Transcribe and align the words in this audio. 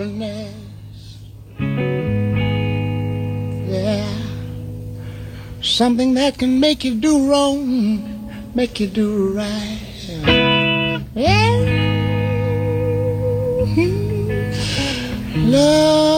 happiness. 0.00 0.54
Yeah. 3.68 4.08
Something 5.62 6.14
that 6.14 6.38
can 6.38 6.58
make 6.58 6.84
you 6.84 6.94
do 6.94 7.30
wrong, 7.30 8.54
make 8.54 8.80
you 8.80 8.86
do 8.86 9.34
right. 9.34 9.78
Yeah. 11.14 11.50
Hmm. 13.74 15.50
Love. 15.50 16.09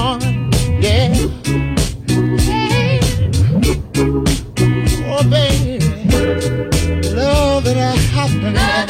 Yeah. 0.00 1.12
Oh, 5.12 5.22
baby. 5.28 5.78
Love 7.14 7.64
that 7.64 7.76
I 7.76 7.96
have 8.14 8.89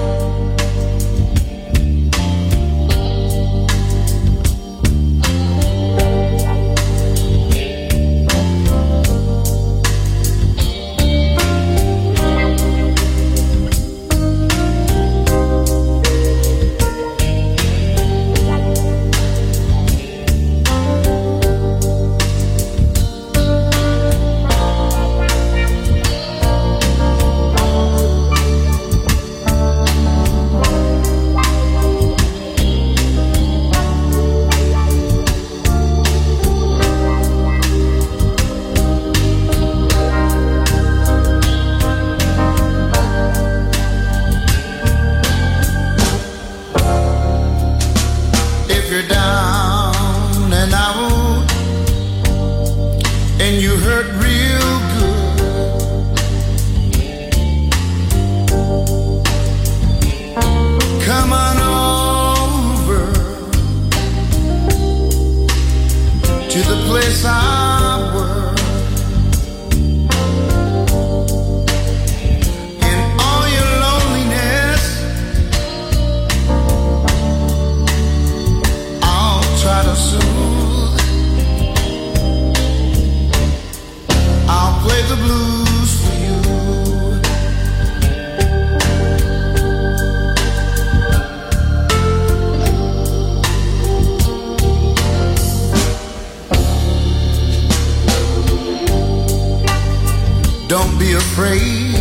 be 101.01 101.13
afraid. 101.13 101.95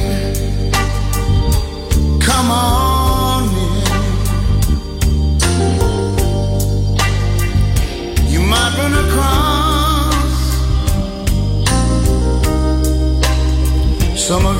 Come 2.21 2.51
on 2.51 3.49
in. 3.67 3.81
You 8.33 8.41
might 8.43 8.73
run 8.79 8.95
across 9.07 10.41
some 14.29 14.45
of 14.45 14.60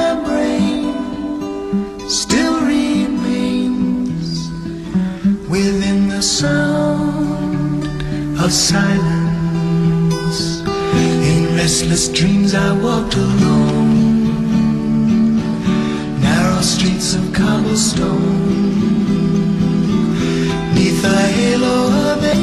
of 8.43 8.51
silence. 8.51 10.39
In 11.31 11.55
restless 11.55 12.07
dreams 12.09 12.55
I 12.55 12.71
walked 12.73 13.15
alone, 13.15 14.33
narrow 16.21 16.61
streets 16.61 17.13
of 17.13 17.33
cobblestone. 17.33 18.39
Neath 20.73 21.01
the 21.01 21.19
halo 21.37 21.77
of 22.13 22.23
a 22.23 22.35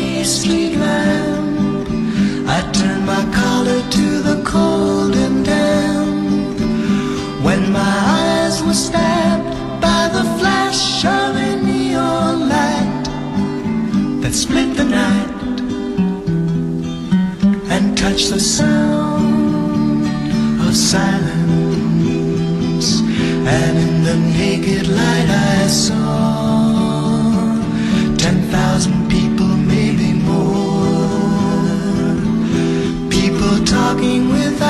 touched 18.19 18.31
the 18.31 18.41
sound 18.41 20.03
of 20.61 20.77
silence. 20.77 21.31
And 23.47 23.79
in 23.79 24.03
the 24.03 24.17
naked 24.17 24.89
light 24.89 25.29
I 25.29 25.67
saw 25.69 27.15
ten 28.17 28.43
thousand 28.51 29.09
people, 29.09 29.47
maybe 29.47 30.13
more. 30.15 30.49
People 33.09 33.65
talking 33.65 34.31
without 34.31 34.68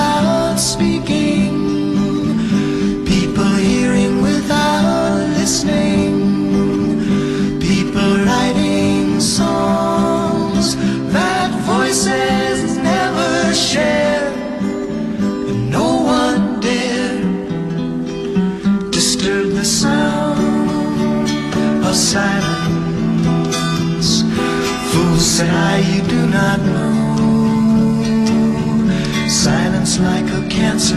like 30.01 30.31
a 30.31 30.49
cancer 30.49 30.97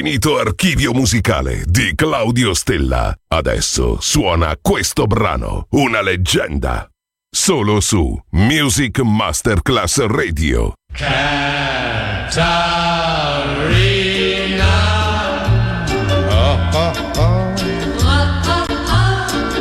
Dall'infinito 0.00 0.38
archivio 0.38 0.94
musicale 0.94 1.62
di 1.66 1.92
Claudio 1.94 2.54
Stella. 2.54 3.14
Adesso 3.28 3.98
suona 4.00 4.56
questo 4.58 5.04
brano, 5.04 5.66
una 5.72 6.00
leggenda. 6.00 6.88
Solo 7.30 7.80
su 7.80 8.18
Music 8.30 9.00
Masterclass 9.00 10.06
Radio. 10.06 10.72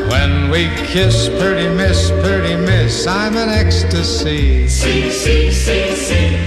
When 0.07 0.49
we 0.49 0.69
kiss, 0.85 1.27
pretty 1.37 1.67
miss, 1.67 2.11
pretty 2.21 2.55
miss, 2.55 3.05
I'm 3.05 3.35
an 3.35 3.49
ecstasy. 3.49 4.69
See, 4.69 5.11
see, 5.11 5.51
see, 5.51 5.93
see. 5.95 6.37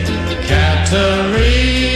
Katerina. 0.48 1.91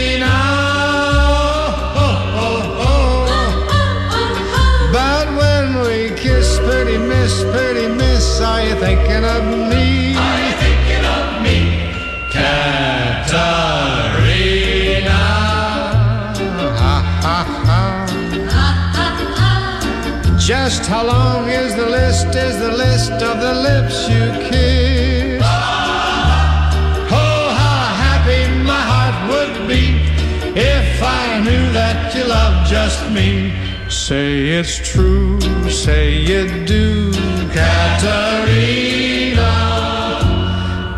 Thinking 8.79 9.25
of 9.25 9.43
me? 9.71 10.15
Are 10.15 10.39
you 10.45 10.53
thinking 10.63 11.05
of 11.17 11.25
me? 11.45 11.59
Caterina. 12.31 13.41
Ha, 16.83 16.95
ha, 17.25 17.37
ha. 17.67 17.81
Just 20.37 20.85
how 20.85 21.03
long 21.05 21.49
is 21.49 21.75
the 21.75 21.87
list? 21.87 22.35
Is 22.35 22.57
the 22.59 22.71
list 22.71 23.11
of 23.11 23.39
the 23.41 23.53
lips 23.67 24.07
you 24.07 24.25
kiss? 24.49 25.41
Oh, 27.21 27.45
how 27.61 27.81
happy 28.05 28.41
my 28.63 28.83
heart 28.91 29.17
would 29.31 29.67
be 29.67 29.83
if 30.55 31.01
I 31.01 31.39
knew 31.43 31.71
that 31.73 32.13
you 32.15 32.23
loved 32.25 32.69
just 32.69 33.09
me. 33.11 33.66
Say 34.07 34.51
it's 34.51 34.77
true, 34.77 35.37
say 35.69 36.15
you 36.15 36.47
do, 36.65 37.11
Caterina. 37.51 38.15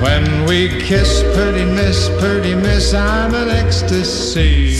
When 0.01 0.45
we 0.45 0.69
kiss, 0.79 1.23
pretty 1.35 1.65
miss, 1.65 2.07
pretty 2.17 2.55
miss, 2.55 2.93
I'm 2.93 3.35
an 3.35 3.49
ecstasy. 3.49 4.71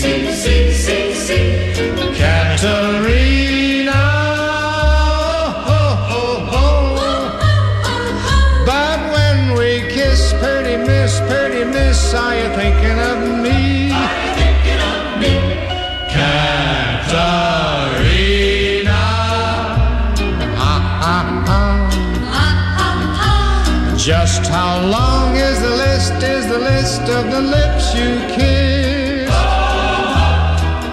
Just 24.34 24.50
how 24.50 24.80
long 24.80 25.36
is 25.36 25.60
the 25.60 25.68
list? 25.68 26.14
Is 26.22 26.46
the 26.46 26.58
list 26.58 27.02
of 27.02 27.30
the 27.30 27.42
lips 27.42 27.94
you 27.94 28.10
kiss? 28.34 29.28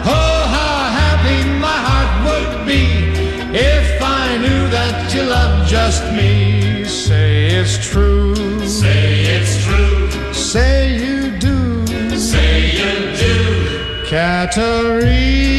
Oh, 0.06 0.42
how 0.56 0.78
happy 1.02 1.40
my 1.68 1.80
heart 1.88 2.12
would 2.28 2.68
be 2.68 2.84
if 3.58 4.02
I 4.02 4.36
knew 4.44 4.68
that 4.76 5.16
you 5.16 5.24
love 5.24 5.66
just 5.70 6.04
me. 6.12 6.84
Say 6.84 7.48
it's 7.60 7.78
true. 7.78 8.36
Say 8.68 9.22
it's 9.36 9.64
true. 9.64 10.34
Say 10.34 10.98
you 10.98 11.32
do. 11.40 12.18
Say 12.18 12.72
you 12.82 13.16
do. 13.16 14.06
Caterina. 14.06 15.59